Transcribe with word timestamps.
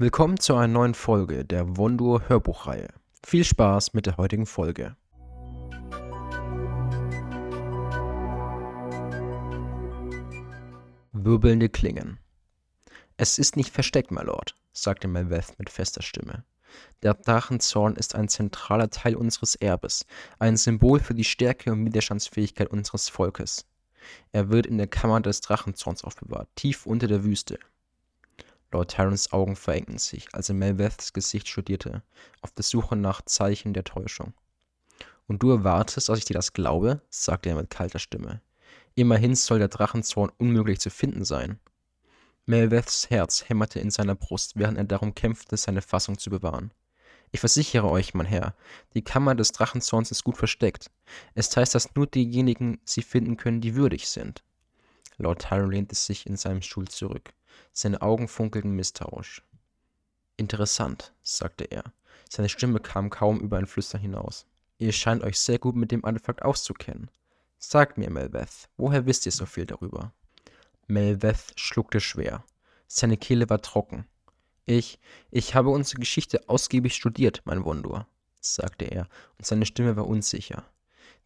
Willkommen 0.00 0.40
zu 0.40 0.54
einer 0.54 0.66
neuen 0.66 0.94
Folge 0.94 1.44
der 1.44 1.76
Wondur 1.76 2.26
Hörbuchreihe. 2.26 2.88
Viel 3.22 3.44
Spaß 3.44 3.92
mit 3.92 4.06
der 4.06 4.16
heutigen 4.16 4.46
Folge. 4.46 4.96
Wirbelnde 11.12 11.68
Klingen. 11.68 12.18
Es 13.18 13.36
ist 13.36 13.58
nicht 13.58 13.74
versteckt, 13.74 14.10
my 14.10 14.22
Lord, 14.22 14.56
sagte 14.72 15.06
Melveth 15.06 15.58
mit 15.58 15.68
fester 15.68 16.00
Stimme. 16.00 16.44
Der 17.02 17.12
Drachenzorn 17.12 17.94
ist 17.94 18.14
ein 18.14 18.28
zentraler 18.28 18.88
Teil 18.88 19.16
unseres 19.16 19.54
Erbes, 19.54 20.06
ein 20.38 20.56
Symbol 20.56 21.00
für 21.00 21.14
die 21.14 21.24
Stärke 21.24 21.72
und 21.72 21.84
Widerstandsfähigkeit 21.84 22.70
unseres 22.70 23.10
Volkes. 23.10 23.66
Er 24.32 24.48
wird 24.48 24.64
in 24.64 24.78
der 24.78 24.86
Kammer 24.86 25.20
des 25.20 25.42
Drachenzorns 25.42 26.04
aufbewahrt, 26.04 26.48
tief 26.54 26.86
unter 26.86 27.06
der 27.06 27.22
Wüste. 27.22 27.58
Lord 28.72 28.90
Tyrons 28.90 29.32
Augen 29.32 29.56
verengten 29.56 29.98
sich, 29.98 30.28
als 30.32 30.48
er 30.48 30.54
Melveths 30.54 31.12
Gesicht 31.12 31.48
studierte, 31.48 32.02
auf 32.40 32.52
der 32.52 32.64
Suche 32.64 32.96
nach 32.96 33.22
Zeichen 33.22 33.74
der 33.74 33.84
Täuschung. 33.84 34.32
Und 35.26 35.42
du 35.42 35.50
erwartest, 35.50 36.08
dass 36.08 36.18
ich 36.18 36.24
dir 36.24 36.34
das 36.34 36.52
glaube? 36.52 37.02
sagte 37.10 37.48
er 37.48 37.56
mit 37.56 37.70
kalter 37.70 37.98
Stimme. 37.98 38.40
Immerhin 38.94 39.34
soll 39.34 39.58
der 39.58 39.68
Drachenzorn 39.68 40.30
unmöglich 40.38 40.80
zu 40.80 40.90
finden 40.90 41.24
sein. 41.24 41.58
Melveths 42.46 43.10
Herz 43.10 43.48
hämmerte 43.48 43.80
in 43.80 43.90
seiner 43.90 44.14
Brust, 44.14 44.52
während 44.56 44.78
er 44.78 44.84
darum 44.84 45.14
kämpfte, 45.14 45.56
seine 45.56 45.82
Fassung 45.82 46.18
zu 46.18 46.30
bewahren. 46.30 46.72
Ich 47.32 47.40
versichere 47.40 47.88
euch, 47.88 48.14
mein 48.14 48.26
Herr, 48.26 48.56
die 48.94 49.04
Kammer 49.04 49.36
des 49.36 49.52
Drachenzorns 49.52 50.10
ist 50.10 50.24
gut 50.24 50.36
versteckt. 50.36 50.90
Es 51.34 51.56
heißt, 51.56 51.74
dass 51.74 51.94
nur 51.94 52.08
diejenigen 52.08 52.80
sie 52.84 53.02
finden 53.02 53.36
können, 53.36 53.60
die 53.60 53.76
würdig 53.76 54.08
sind. 54.08 54.42
Lord 55.16 55.42
Tyron 55.42 55.70
lehnte 55.70 55.94
sich 55.94 56.26
in 56.26 56.36
seinem 56.36 56.62
Stuhl 56.62 56.88
zurück. 56.88 57.32
Seine 57.72 58.02
Augen 58.02 58.28
funkelten 58.28 58.72
misstrauisch. 58.72 59.42
Interessant, 60.36 61.12
sagte 61.22 61.64
er. 61.64 61.84
Seine 62.28 62.48
Stimme 62.48 62.80
kam 62.80 63.10
kaum 63.10 63.40
über 63.40 63.58
ein 63.58 63.66
Flüstern 63.66 64.00
hinaus. 64.00 64.46
Ihr 64.78 64.92
scheint 64.92 65.22
euch 65.22 65.38
sehr 65.38 65.58
gut 65.58 65.76
mit 65.76 65.92
dem 65.92 66.04
Artefakt 66.04 66.42
auszukennen. 66.42 67.10
Sagt 67.58 67.98
mir, 67.98 68.10
Melveth, 68.10 68.68
woher 68.76 69.04
wisst 69.04 69.26
ihr 69.26 69.32
so 69.32 69.44
viel 69.44 69.66
darüber? 69.66 70.12
Melveth 70.86 71.52
schluckte 71.56 72.00
schwer. 72.00 72.44
Seine 72.86 73.16
Kehle 73.16 73.50
war 73.50 73.60
trocken. 73.60 74.06
Ich, 74.64 74.98
ich 75.30 75.54
habe 75.54 75.68
unsere 75.70 76.00
Geschichte 76.00 76.48
ausgiebig 76.48 76.94
studiert, 76.94 77.42
mein 77.44 77.64
Wundur, 77.64 78.06
sagte 78.40 78.86
er, 78.86 79.08
und 79.36 79.44
seine 79.44 79.66
Stimme 79.66 79.96
war 79.96 80.06
unsicher. 80.06 80.64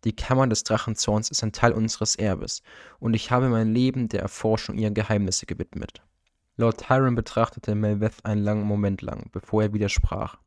Die 0.05 0.17
Kammer 0.17 0.47
des 0.47 0.65
Drachenzorns 0.65 1.31
ist 1.31 1.43
ein 1.43 1.53
Teil 1.53 1.73
unseres 1.73 2.17
Erbes, 2.17 2.63
und 2.99 3.15
ich 3.15 3.31
habe 3.31 3.49
mein 3.49 3.73
Leben 3.73 4.09
der 4.09 4.21
Erforschung 4.21 4.77
ihrer 4.77 4.91
Geheimnisse 4.91 5.47
gewidmet. 5.47 6.03
Lord 6.57 6.81
Tyron 6.81 7.15
betrachtete 7.15 7.75
Melveth 7.75 8.25
einen 8.25 8.43
langen 8.43 8.65
Moment 8.65 9.03
lang, 9.03 9.29
bevor 9.33 9.63
er 9.63 9.73
widersprach. 9.73 10.39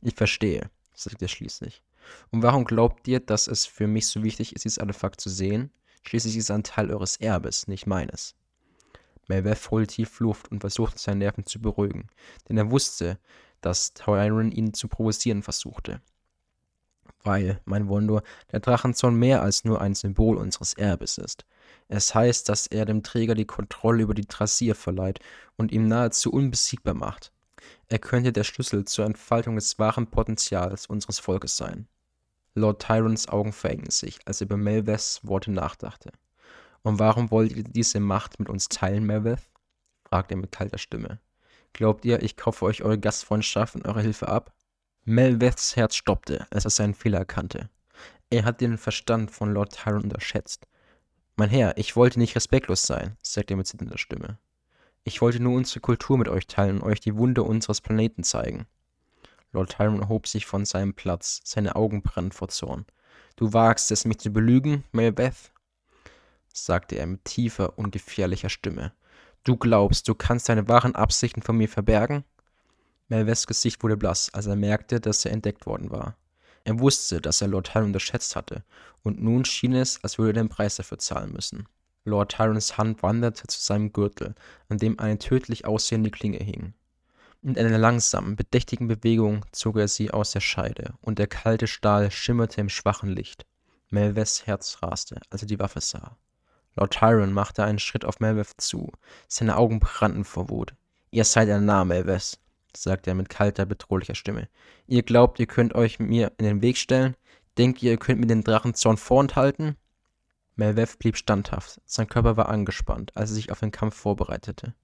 Ich 0.00 0.14
verstehe, 0.14 0.70
sagte 0.94 1.26
er 1.26 1.28
schließlich. 1.28 1.82
Und 2.30 2.42
warum 2.42 2.64
glaubt 2.64 3.06
ihr, 3.06 3.20
dass 3.20 3.46
es 3.46 3.64
für 3.64 3.86
mich 3.86 4.08
so 4.08 4.24
wichtig 4.24 4.54
ist, 4.54 4.64
dieses 4.64 4.78
Artefakt 4.78 5.20
zu 5.20 5.28
sehen? 5.28 5.70
Schließlich 6.02 6.36
ist 6.36 6.44
es 6.44 6.50
ein 6.50 6.64
Teil 6.64 6.90
eures 6.90 7.16
Erbes, 7.16 7.68
nicht 7.68 7.86
meines. 7.86 8.34
Melveth 9.28 9.70
holte 9.70 9.94
tief 9.94 10.18
Luft 10.18 10.50
und 10.50 10.60
versuchte 10.60 10.98
seine 10.98 11.20
Nerven 11.20 11.46
zu 11.46 11.60
beruhigen, 11.60 12.08
denn 12.48 12.58
er 12.58 12.70
wusste, 12.70 13.18
dass 13.60 13.94
Tyron 13.94 14.50
ihn 14.50 14.74
zu 14.74 14.88
provozieren 14.88 15.44
versuchte. 15.44 16.00
Weil, 17.24 17.60
mein 17.64 17.88
Wondor, 17.88 18.22
der 18.50 18.60
Drachenzorn 18.60 19.14
mehr 19.14 19.42
als 19.42 19.64
nur 19.64 19.80
ein 19.80 19.94
Symbol 19.94 20.36
unseres 20.36 20.74
Erbes 20.74 21.18
ist. 21.18 21.44
Es 21.88 22.14
heißt, 22.14 22.48
dass 22.48 22.66
er 22.66 22.84
dem 22.84 23.02
Träger 23.02 23.34
die 23.34 23.44
Kontrolle 23.44 24.02
über 24.02 24.14
die 24.14 24.26
Trassier 24.26 24.74
verleiht 24.74 25.20
und 25.56 25.72
ihm 25.72 25.88
nahezu 25.88 26.32
unbesiegbar 26.32 26.94
macht. 26.94 27.32
Er 27.88 27.98
könnte 27.98 28.32
der 28.32 28.44
Schlüssel 28.44 28.84
zur 28.84 29.04
Entfaltung 29.04 29.56
des 29.56 29.78
wahren 29.78 30.06
Potenzials 30.06 30.86
unseres 30.86 31.18
Volkes 31.18 31.56
sein. 31.56 31.86
Lord 32.54 32.82
Tyrons 32.82 33.28
Augen 33.28 33.52
verengten 33.52 33.90
sich, 33.90 34.18
als 34.26 34.40
er 34.40 34.46
über 34.46 34.56
Melveths 34.56 35.20
Worte 35.22 35.50
nachdachte. 35.50 36.10
Und 36.82 36.98
warum 36.98 37.30
wollt 37.30 37.52
ihr 37.52 37.64
diese 37.64 38.00
Macht 38.00 38.38
mit 38.38 38.48
uns 38.48 38.68
teilen, 38.68 39.04
Melveth? 39.04 39.50
fragte 40.04 40.34
er 40.34 40.38
mit 40.38 40.52
kalter 40.52 40.78
Stimme. 40.78 41.20
Glaubt 41.72 42.04
ihr, 42.04 42.22
ich 42.22 42.36
kaufe 42.36 42.64
euch 42.64 42.82
eure 42.82 42.98
Gastfreundschaft 42.98 43.74
und 43.74 43.86
eure 43.86 44.02
Hilfe 44.02 44.28
ab? 44.28 44.52
Melveths 45.04 45.74
Herz 45.74 45.96
stoppte, 45.96 46.46
als 46.50 46.64
er 46.64 46.70
seinen 46.70 46.94
Fehler 46.94 47.18
erkannte. 47.18 47.68
Er 48.30 48.44
hat 48.44 48.60
den 48.60 48.78
Verstand 48.78 49.32
von 49.32 49.52
Lord 49.52 49.74
Tyron 49.74 50.04
unterschätzt. 50.04 50.68
Mein 51.34 51.50
Herr, 51.50 51.76
ich 51.76 51.96
wollte 51.96 52.20
nicht 52.20 52.36
respektlos 52.36 52.84
sein, 52.84 53.16
sagte 53.20 53.54
er 53.54 53.56
mit 53.56 53.66
zitternder 53.66 53.98
Stimme. 53.98 54.38
Ich 55.02 55.20
wollte 55.20 55.42
nur 55.42 55.56
unsere 55.56 55.80
Kultur 55.80 56.18
mit 56.18 56.28
euch 56.28 56.46
teilen 56.46 56.80
und 56.80 56.88
euch 56.88 57.00
die 57.00 57.16
Wunder 57.16 57.44
unseres 57.44 57.80
Planeten 57.80 58.22
zeigen. 58.22 58.66
Lord 59.50 59.72
Tyron 59.72 60.02
erhob 60.02 60.28
sich 60.28 60.46
von 60.46 60.64
seinem 60.64 60.94
Platz, 60.94 61.40
seine 61.42 61.74
Augen 61.74 62.02
brannten 62.02 62.30
vor 62.30 62.48
Zorn. 62.48 62.86
Du 63.34 63.52
wagst 63.52 63.90
es, 63.90 64.04
mich 64.04 64.18
zu 64.18 64.32
belügen, 64.32 64.84
Melbeth? 64.92 65.52
sagte 66.52 66.94
er 66.94 67.08
mit 67.08 67.24
tiefer 67.24 67.76
und 67.76 67.90
gefährlicher 67.90 68.50
Stimme. 68.50 68.92
Du 69.42 69.56
glaubst, 69.56 70.06
du 70.06 70.14
kannst 70.14 70.48
deine 70.48 70.68
wahren 70.68 70.94
Absichten 70.94 71.42
von 71.42 71.56
mir 71.56 71.68
verbergen? 71.68 72.24
Melveths 73.08 73.46
Gesicht 73.46 73.82
wurde 73.82 73.96
blass, 73.96 74.32
als 74.32 74.46
er 74.46 74.56
merkte, 74.56 75.00
dass 75.00 75.24
er 75.24 75.32
entdeckt 75.32 75.66
worden 75.66 75.90
war. 75.90 76.16
Er 76.64 76.78
wusste, 76.78 77.20
dass 77.20 77.40
er 77.40 77.48
Lord 77.48 77.66
Tyron 77.72 77.86
unterschätzt 77.86 78.36
hatte, 78.36 78.62
und 79.02 79.20
nun 79.20 79.44
schien 79.44 79.74
es, 79.74 80.02
als 80.02 80.18
würde 80.18 80.30
er 80.30 80.42
den 80.42 80.48
Preis 80.48 80.76
dafür 80.76 80.98
zahlen 80.98 81.32
müssen. 81.32 81.66
Lord 82.04 82.32
Tyrons 82.32 82.78
Hand 82.78 83.02
wanderte 83.02 83.46
zu 83.46 83.60
seinem 83.60 83.92
Gürtel, 83.92 84.34
an 84.68 84.78
dem 84.78 84.98
eine 84.98 85.18
tödlich 85.18 85.66
aussehende 85.66 86.10
Klinge 86.10 86.38
hing. 86.38 86.74
Mit 87.42 87.58
einer 87.58 87.78
langsamen, 87.78 88.36
bedächtigen 88.36 88.88
Bewegung 88.88 89.44
zog 89.52 89.76
er 89.76 89.88
sie 89.88 90.10
aus 90.10 90.32
der 90.32 90.40
Scheide, 90.40 90.94
und 91.00 91.18
der 91.18 91.26
kalte 91.26 91.66
Stahl 91.66 92.10
schimmerte 92.10 92.60
im 92.60 92.68
schwachen 92.68 93.08
Licht. 93.08 93.46
Melveths 93.90 94.46
Herz 94.46 94.78
raste, 94.82 95.20
als 95.30 95.42
er 95.42 95.48
die 95.48 95.58
Waffe 95.58 95.80
sah. 95.80 96.16
Lord 96.74 96.94
Tyron 96.94 97.32
machte 97.32 97.64
einen 97.64 97.78
Schritt 97.78 98.04
auf 98.04 98.20
Melveth 98.20 98.54
zu. 98.58 98.90
Seine 99.28 99.56
Augen 99.56 99.78
brannten 99.80 100.24
vor 100.24 100.48
Wut. 100.48 100.74
Ihr 101.10 101.24
seid 101.24 101.50
ein 101.50 101.66
Narr, 101.66 101.84
Melveth, 101.84 102.38
sagte 102.76 103.10
er 103.10 103.14
mit 103.14 103.28
kalter, 103.28 103.66
bedrohlicher 103.66 104.14
Stimme. 104.14 104.48
Ihr 104.86 105.02
glaubt, 105.02 105.38
ihr 105.38 105.46
könnt 105.46 105.74
euch 105.74 105.98
mir 105.98 106.32
in 106.38 106.44
den 106.44 106.62
Weg 106.62 106.76
stellen? 106.78 107.16
Denkt 107.58 107.82
ihr, 107.82 107.92
ihr 107.92 107.98
könnt 107.98 108.20
mir 108.20 108.26
den 108.26 108.44
Drachenzorn 108.44 108.96
vorenthalten? 108.96 109.76
Melveth 110.56 110.98
blieb 110.98 111.16
standhaft. 111.16 111.80
Sein 111.84 112.08
Körper 112.08 112.36
war 112.36 112.48
angespannt, 112.48 113.16
als 113.16 113.30
er 113.30 113.34
sich 113.34 113.52
auf 113.52 113.60
den 113.60 113.70
Kampf 113.70 113.96
vorbereitete. 113.96 114.74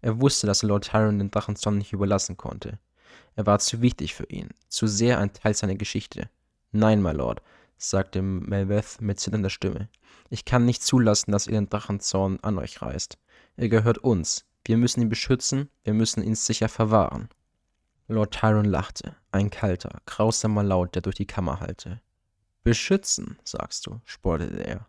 Er 0.00 0.20
wusste, 0.20 0.46
dass 0.46 0.62
Lord 0.62 0.86
Tyron 0.86 1.18
den 1.18 1.30
Drachenzorn 1.30 1.78
nicht 1.78 1.92
überlassen 1.92 2.36
konnte. 2.36 2.78
Er 3.36 3.46
war 3.46 3.58
zu 3.58 3.82
wichtig 3.82 4.14
für 4.14 4.26
ihn, 4.26 4.50
zu 4.68 4.86
sehr 4.86 5.18
ein 5.18 5.32
Teil 5.32 5.54
seiner 5.54 5.76
Geschichte. 5.76 6.28
Nein, 6.72 7.02
my 7.02 7.12
Lord, 7.12 7.42
sagte 7.76 8.22
Melveth 8.22 9.00
mit 9.00 9.20
zitternder 9.20 9.50
Stimme. 9.50 9.88
Ich 10.30 10.44
kann 10.44 10.64
nicht 10.64 10.82
zulassen, 10.82 11.32
dass 11.32 11.46
ihr 11.46 11.54
den 11.54 11.68
Drachenzorn 11.68 12.38
an 12.42 12.58
euch 12.58 12.82
reißt. 12.82 13.18
Er 13.56 13.68
gehört 13.68 13.98
uns, 13.98 14.44
wir 14.64 14.76
müssen 14.76 15.00
ihn 15.00 15.08
beschützen, 15.08 15.70
wir 15.84 15.94
müssen 15.94 16.22
ihn 16.22 16.34
sicher 16.34 16.68
verwahren. 16.68 17.28
Lord 18.06 18.32
Tyron 18.32 18.64
lachte, 18.64 19.16
ein 19.32 19.50
kalter, 19.50 20.00
grausamer 20.06 20.62
Laut, 20.62 20.94
der 20.94 21.02
durch 21.02 21.16
die 21.16 21.26
Kammer 21.26 21.60
hallte. 21.60 22.00
Beschützen, 22.64 23.38
sagst 23.44 23.86
du, 23.86 24.00
spottete 24.04 24.64
er. 24.64 24.86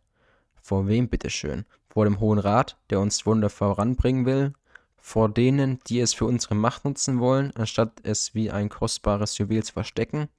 Vor 0.62 0.88
wem 0.88 1.10
bitteschön? 1.10 1.66
Vor 1.90 2.06
dem 2.06 2.20
Hohen 2.20 2.40
Rat, 2.40 2.78
der 2.90 3.00
uns 3.00 3.26
Wunder 3.26 3.50
voranbringen 3.50 4.26
will? 4.26 4.54
Vor 4.98 5.30
denen, 5.30 5.80
die 5.88 6.00
es 6.00 6.14
für 6.14 6.26
unsere 6.26 6.56
Macht 6.56 6.86
nutzen 6.86 7.20
wollen, 7.20 7.52
anstatt 7.56 8.00
es 8.04 8.36
wie 8.36 8.52
ein 8.52 8.70
kostbares 8.70 9.38
Juwel 9.38 9.64
zu 9.64 9.74
verstecken? 9.74 10.30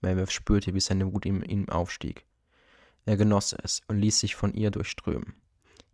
Melveth 0.00 0.32
spürte, 0.32 0.74
wie 0.74 0.80
seine 0.80 1.12
Wut 1.12 1.26
in 1.26 1.42
ihm 1.42 1.68
aufstieg. 1.68 2.26
Er 3.04 3.16
genoss 3.16 3.52
es 3.52 3.82
und 3.88 3.98
ließ 3.98 4.18
sich 4.18 4.34
von 4.34 4.52
ihr 4.52 4.70
durchströmen. 4.70 5.34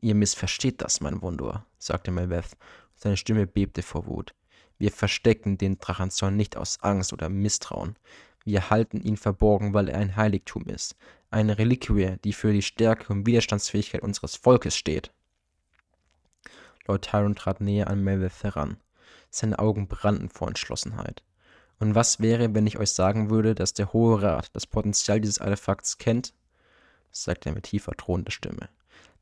Ihr 0.05 0.17
missversteht 0.17 0.83
das, 0.83 1.01
mein 1.01 1.23
Wundur, 1.23 1.65
sagte 1.79 2.11
Melveth, 2.11 2.55
und 2.55 3.01
seine 3.01 3.17
Stimme 3.17 3.47
bebte 3.47 3.83
vor 3.83 4.07
Wut. 4.09 4.35
Wir 4.77 4.91
verstecken 4.91 5.59
den 5.59 5.79
Drachenzorn 5.79 6.37
nicht 6.37 6.57
aus 6.57 6.83
Angst 6.83 7.13
oder 7.13 7.29
Misstrauen. 7.29 7.95
Wir 8.45 8.69
halten 8.69 9.01
ihn 9.01 9.17
verborgen, 9.17 9.75
weil 9.75 9.89
er 9.89 9.99
ein 9.99 10.17
Heiligtum 10.17 10.65
ist, 10.65 10.97
eine 11.31 11.57
Reliquie, 11.57 12.17
die 12.25 12.33
für 12.33 12.53
die 12.53 12.63
Stärke 12.63 13.13
und 13.13 13.27
Widerstandsfähigkeit 13.27 14.03
unseres 14.03 14.35
Volkes 14.35 14.77
steht. 14.77 15.13
Lord 16.89 17.05
Tyron 17.05 17.37
trat 17.37 17.61
näher 17.61 17.87
an 17.87 18.03
Melveth 18.03 18.43
heran. 18.43 18.79
Seine 19.31 19.61
Augen 19.61 19.87
brannten 19.87 20.29
vor 20.29 20.49
Entschlossenheit. 20.49 21.23
Und 21.79 21.95
was 21.95 22.19
wäre, 22.19 22.53
wenn 22.57 22.67
ich 22.67 22.77
euch 22.77 22.91
sagen 22.91 23.31
würde, 23.31 23.55
dass 23.55 23.73
der 23.73 23.93
Hohe 23.93 24.21
Rat 24.21 24.51
das 24.53 24.67
Potenzial 24.67 25.21
dieses 25.21 25.41
Artefakts 25.41 25.99
kennt? 25.99 26.35
sagte 27.13 27.51
er 27.51 27.55
mit 27.55 27.65
tiefer, 27.65 27.93
drohender 27.93 28.33
Stimme 28.33 28.69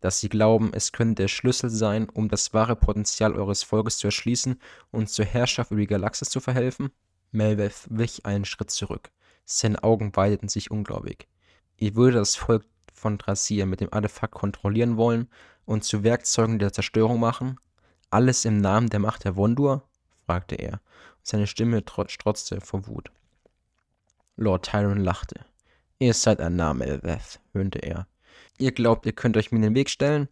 dass 0.00 0.20
sie 0.20 0.28
glauben, 0.28 0.72
es 0.72 0.92
könne 0.92 1.14
der 1.14 1.28
Schlüssel 1.28 1.70
sein, 1.70 2.08
um 2.08 2.28
das 2.28 2.52
wahre 2.54 2.76
Potenzial 2.76 3.34
eures 3.34 3.62
Volkes 3.62 3.98
zu 3.98 4.08
erschließen 4.08 4.60
und 4.90 5.08
zur 5.08 5.24
Herrschaft 5.24 5.70
über 5.70 5.80
die 5.80 5.86
Galaxis 5.86 6.30
zu 6.30 6.40
verhelfen? 6.40 6.90
Melveth 7.32 7.86
wich 7.88 8.26
einen 8.26 8.44
Schritt 8.44 8.70
zurück. 8.70 9.10
Seine 9.44 9.82
Augen 9.82 10.14
weiteten 10.16 10.48
sich 10.48 10.70
ungläubig. 10.70 11.28
Ihr 11.76 11.94
würde 11.94 12.18
das 12.18 12.36
Volk 12.36 12.64
von 12.92 13.18
Drasir 13.18 13.66
mit 13.66 13.80
dem 13.80 13.92
Artefakt 13.92 14.34
kontrollieren 14.34 14.96
wollen 14.96 15.28
und 15.64 15.84
zu 15.84 16.02
Werkzeugen 16.02 16.58
der 16.58 16.72
Zerstörung 16.72 17.20
machen? 17.20 17.58
Alles 18.10 18.44
im 18.44 18.58
Namen 18.58 18.90
der 18.90 19.00
Macht 19.00 19.24
der 19.24 19.36
Wondur? 19.36 19.88
fragte 20.26 20.56
er, 20.56 20.80
seine 21.22 21.46
Stimme 21.46 21.82
strotzte 22.06 22.60
vor 22.60 22.86
Wut. 22.86 23.10
Lord 24.36 24.64
Tyron 24.64 25.00
lachte. 25.00 25.44
Ihr 25.98 26.14
seid 26.14 26.40
ein 26.40 26.56
Name, 26.56 26.86
Melveth, 26.86 27.40
höhnte 27.52 27.80
er. 27.80 28.06
Ihr 28.60 28.72
glaubt, 28.72 29.06
ihr 29.06 29.12
könnt 29.12 29.38
euch 29.38 29.50
mir 29.50 29.56
in 29.56 29.62
den 29.62 29.74
Weg 29.74 29.88
stellen? 29.88 30.28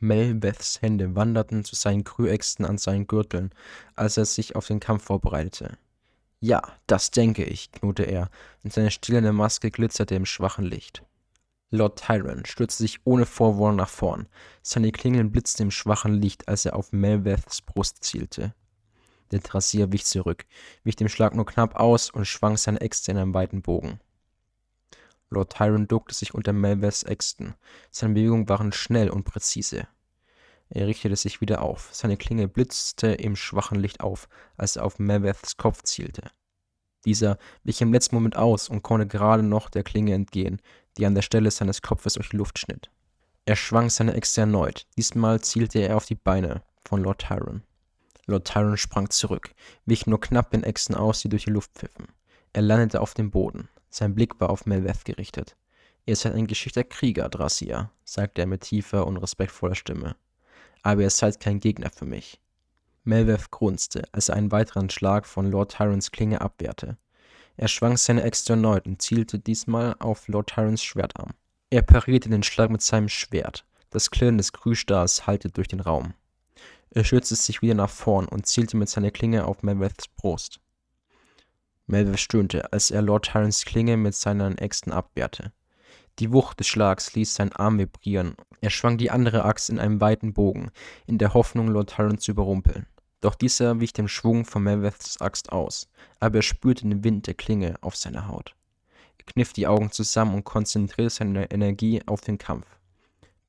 Melveths 0.00 0.80
Hände 0.80 1.14
wanderten 1.14 1.62
zu 1.62 1.74
seinen 1.74 2.02
Krüäxten 2.02 2.64
an 2.64 2.78
seinen 2.78 3.06
Gürteln, 3.06 3.50
als 3.94 4.16
er 4.16 4.24
sich 4.24 4.56
auf 4.56 4.66
den 4.66 4.80
Kampf 4.80 5.04
vorbereitete. 5.04 5.76
Ja, 6.40 6.62
das 6.86 7.10
denke 7.10 7.44
ich, 7.44 7.70
knurrte 7.70 8.04
er, 8.04 8.30
und 8.64 8.72
seine 8.72 8.90
stillende 8.90 9.34
Maske 9.34 9.70
glitzerte 9.70 10.14
im 10.14 10.24
schwachen 10.24 10.64
Licht. 10.64 11.02
Lord 11.70 12.02
Tyron 12.02 12.46
stürzte 12.46 12.84
sich 12.84 13.00
ohne 13.04 13.26
Vorwarnung 13.26 13.76
nach 13.76 13.90
vorn. 13.90 14.26
Seine 14.62 14.90
Klingeln 14.90 15.30
blitzten 15.30 15.64
im 15.64 15.70
schwachen 15.70 16.14
Licht, 16.14 16.48
als 16.48 16.64
er 16.64 16.76
auf 16.76 16.92
Melveths 16.92 17.60
Brust 17.60 18.04
zielte. 18.04 18.54
Der 19.32 19.42
Trassier 19.42 19.92
wich 19.92 20.06
zurück, 20.06 20.46
wich 20.82 20.96
dem 20.96 21.10
Schlag 21.10 21.34
nur 21.34 21.44
knapp 21.44 21.76
aus 21.76 22.08
und 22.08 22.24
schwang 22.24 22.56
seine 22.56 22.80
Äxte 22.80 23.10
in 23.10 23.18
einem 23.18 23.34
weiten 23.34 23.60
Bogen. 23.60 24.00
Lord 25.30 25.52
Tyron 25.52 25.88
duckte 25.88 26.14
sich 26.14 26.34
unter 26.34 26.52
Melveths 26.52 27.02
Äxten. 27.02 27.54
Seine 27.90 28.14
Bewegungen 28.14 28.48
waren 28.48 28.72
schnell 28.72 29.10
und 29.10 29.24
präzise. 29.24 29.86
Er 30.70 30.86
richtete 30.86 31.16
sich 31.16 31.40
wieder 31.40 31.62
auf. 31.62 31.88
Seine 31.92 32.16
Klinge 32.16 32.48
blitzte 32.48 33.08
im 33.08 33.36
schwachen 33.36 33.78
Licht 33.78 34.00
auf, 34.00 34.28
als 34.56 34.76
er 34.76 34.84
auf 34.84 34.98
Melveths 34.98 35.56
Kopf 35.56 35.82
zielte. 35.82 36.30
Dieser 37.04 37.38
wich 37.64 37.80
im 37.80 37.92
letzten 37.92 38.16
Moment 38.16 38.36
aus 38.36 38.68
und 38.68 38.82
konnte 38.82 39.06
gerade 39.06 39.42
noch 39.42 39.70
der 39.70 39.82
Klinge 39.82 40.14
entgehen, 40.14 40.60
die 40.96 41.06
an 41.06 41.14
der 41.14 41.22
Stelle 41.22 41.50
seines 41.50 41.80
Kopfes 41.80 42.14
durch 42.14 42.30
die 42.30 42.36
Luft 42.36 42.58
schnitt. 42.58 42.90
Er 43.46 43.56
schwang 43.56 43.88
seine 43.88 44.14
Äxte 44.14 44.42
erneut. 44.42 44.86
Diesmal 44.96 45.40
zielte 45.40 45.78
er 45.78 45.96
auf 45.96 46.04
die 46.04 46.16
Beine 46.16 46.62
von 46.84 47.02
Lord 47.02 47.22
Tyron. 47.22 47.62
Lord 48.26 48.46
Tyron 48.46 48.76
sprang 48.76 49.08
zurück, 49.08 49.54
wich 49.86 50.06
nur 50.06 50.20
knapp 50.20 50.50
den 50.50 50.64
Äxten 50.64 50.94
aus, 50.94 51.20
die 51.20 51.30
durch 51.30 51.44
die 51.44 51.50
Luft 51.50 51.72
pfiffen. 51.72 52.08
Er 52.52 52.62
landete 52.62 53.00
auf 53.00 53.14
dem 53.14 53.30
Boden. 53.30 53.68
Sein 53.90 54.14
Blick 54.14 54.40
war 54.40 54.50
auf 54.50 54.66
Melveth 54.66 55.04
gerichtet. 55.04 55.56
Ihr 56.06 56.16
seid 56.16 56.34
ein 56.34 56.46
geschickter 56.46 56.84
Krieger, 56.84 57.28
Dracia, 57.28 57.90
sagte 58.04 58.42
er 58.42 58.46
mit 58.46 58.62
tiefer 58.62 59.06
und 59.06 59.18
respektvoller 59.18 59.74
Stimme. 59.74 60.16
Aber 60.82 61.02
ihr 61.02 61.10
seid 61.10 61.40
kein 61.40 61.60
Gegner 61.60 61.90
für 61.90 62.06
mich. 62.06 62.40
Melveth 63.04 63.50
grunzte, 63.50 64.04
als 64.12 64.28
er 64.28 64.36
einen 64.36 64.52
weiteren 64.52 64.90
Schlag 64.90 65.26
von 65.26 65.50
Lord 65.50 65.76
Tyrons 65.76 66.10
Klinge 66.10 66.40
abwehrte. 66.40 66.96
Er 67.56 67.68
schwang 67.68 67.96
seine 67.96 68.22
Äxte 68.22 68.52
erneut 68.52 68.86
und 68.86 69.02
zielte 69.02 69.38
diesmal 69.38 69.96
auf 69.98 70.28
Lord 70.28 70.48
Tyrons 70.48 70.82
Schwertarm. 70.82 71.32
Er 71.70 71.82
parierte 71.82 72.28
den 72.28 72.42
Schlag 72.42 72.70
mit 72.70 72.82
seinem 72.82 73.08
Schwert. 73.08 73.66
Das 73.90 74.10
Klirren 74.10 74.38
des 74.38 74.52
Krühstahls 74.52 75.26
hallte 75.26 75.50
durch 75.50 75.68
den 75.68 75.80
Raum. 75.80 76.14
Er 76.90 77.04
stürzte 77.04 77.34
sich 77.34 77.60
wieder 77.60 77.74
nach 77.74 77.90
vorn 77.90 78.26
und 78.26 78.46
zielte 78.46 78.76
mit 78.76 78.88
seiner 78.88 79.10
Klinge 79.10 79.44
auf 79.44 79.62
Melveths 79.62 80.08
Brust. 80.08 80.60
Melveth 81.88 82.20
stöhnte, 82.20 82.72
als 82.72 82.90
er 82.90 83.02
Lord 83.02 83.24
Tyrons 83.24 83.64
Klinge 83.64 83.96
mit 83.96 84.14
seinen 84.14 84.58
Äxten 84.58 84.92
abwehrte. 84.92 85.52
Die 86.18 86.32
Wucht 86.32 86.60
des 86.60 86.66
Schlags 86.66 87.14
ließ 87.14 87.34
seinen 87.34 87.52
Arm 87.52 87.78
vibrieren. 87.78 88.36
Er 88.60 88.70
schwang 88.70 88.98
die 88.98 89.10
andere 89.10 89.44
Axt 89.44 89.70
in 89.70 89.78
einem 89.78 90.00
weiten 90.00 90.34
Bogen, 90.34 90.70
in 91.06 91.16
der 91.16 91.32
Hoffnung, 91.32 91.68
Lord 91.68 91.90
Tyron 91.90 92.18
zu 92.18 92.32
überrumpeln. 92.32 92.86
Doch 93.20 93.34
dieser 93.34 93.80
wich 93.80 93.92
dem 93.94 94.06
Schwung 94.06 94.44
von 94.44 94.62
Melveths 94.62 95.20
Axt 95.20 95.50
aus, 95.50 95.88
aber 96.20 96.36
er 96.36 96.42
spürte 96.42 96.86
den 96.86 97.04
Wind 97.04 97.26
der 97.26 97.34
Klinge 97.34 97.76
auf 97.80 97.96
seiner 97.96 98.28
Haut. 98.28 98.54
Er 99.18 99.24
kniff 99.24 99.52
die 99.52 99.66
Augen 99.66 99.90
zusammen 99.90 100.34
und 100.34 100.44
konzentrierte 100.44 101.10
seine 101.10 101.50
Energie 101.50 102.02
auf 102.06 102.20
den 102.20 102.38
Kampf. 102.38 102.66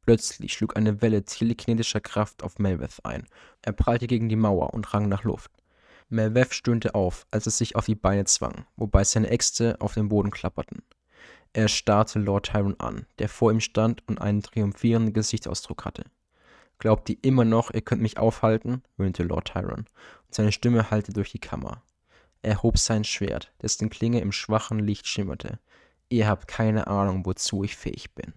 Plötzlich 0.05 0.53
schlug 0.53 0.77
eine 0.77 1.01
Welle 1.01 1.23
telekinetischer 1.23 1.99
Kraft 1.99 2.41
auf 2.41 2.57
Melveth 2.57 3.03
ein. 3.03 3.27
Er 3.61 3.73
prallte 3.73 4.07
gegen 4.07 4.29
die 4.29 4.35
Mauer 4.35 4.73
und 4.73 4.93
rang 4.93 5.07
nach 5.09 5.23
Luft. 5.23 5.51
Melveth 6.09 6.55
stöhnte 6.55 6.95
auf, 6.95 7.27
als 7.29 7.45
er 7.45 7.51
sich 7.51 7.75
auf 7.75 7.85
die 7.85 7.95
Beine 7.95 8.25
zwang, 8.25 8.65
wobei 8.75 9.03
seine 9.03 9.29
Äxte 9.29 9.79
auf 9.79 9.93
dem 9.93 10.09
Boden 10.09 10.31
klapperten. 10.31 10.81
Er 11.53 11.67
starrte 11.67 12.19
Lord 12.19 12.47
Tyron 12.47 12.79
an, 12.79 13.05
der 13.19 13.29
vor 13.29 13.51
ihm 13.51 13.59
stand 13.59 14.07
und 14.07 14.19
einen 14.19 14.41
triumphierenden 14.41 15.13
Gesichtsausdruck 15.13 15.85
hatte. 15.85 16.05
Glaubt 16.79 17.09
ihr 17.09 17.17
immer 17.21 17.45
noch, 17.45 17.71
ihr 17.71 17.81
könnt 17.81 18.01
mich 18.01 18.17
aufhalten? 18.17 18.83
höhnte 18.97 19.23
Lord 19.23 19.49
Tyron, 19.49 19.85
und 20.25 20.33
seine 20.33 20.51
Stimme 20.51 20.89
hallte 20.89 21.13
durch 21.13 21.31
die 21.31 21.39
Kammer. 21.39 21.83
Er 22.41 22.63
hob 22.63 22.77
sein 22.77 23.03
Schwert, 23.03 23.51
dessen 23.61 23.89
Klinge 23.89 24.21
im 24.21 24.31
schwachen 24.31 24.79
Licht 24.79 25.05
schimmerte. 25.07 25.59
Ihr 26.07 26.27
habt 26.27 26.47
keine 26.47 26.87
Ahnung, 26.87 27.25
wozu 27.25 27.63
ich 27.63 27.75
fähig 27.75 28.15
bin. 28.15 28.33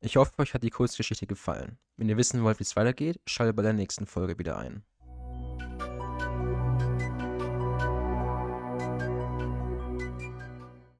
Ich 0.00 0.16
hoffe, 0.16 0.32
euch 0.38 0.54
hat 0.54 0.64
die 0.64 0.70
Kurzgeschichte 0.70 1.26
gefallen. 1.26 1.78
Wenn 1.96 2.08
ihr 2.08 2.16
wissen 2.16 2.42
wollt, 2.42 2.58
wie 2.58 2.64
es 2.64 2.74
weitergeht, 2.74 3.20
schaltet 3.26 3.54
bei 3.54 3.62
der 3.62 3.74
nächsten 3.74 4.06
Folge 4.06 4.38
wieder 4.38 4.56
ein. 4.56 4.82